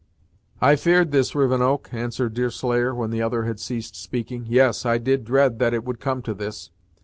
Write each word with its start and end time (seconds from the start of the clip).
"I 0.61 0.77
fear'd 0.77 1.11
this, 1.11 1.35
Rivenoak," 1.35 1.89
answered 1.93 2.33
Deerslayer, 2.33 2.95
when 2.95 3.11
the 3.11 3.21
other 3.21 3.43
had 3.43 3.59
ceased 3.59 3.95
speaking 3.95 4.47
"yes, 4.49 4.83
I 4.83 4.97
did 4.97 5.23
dread 5.23 5.59
that 5.59 5.75
it 5.75 5.83
would 5.83 5.99
come 5.99 6.23
to 6.23 6.33
this. 6.33 6.71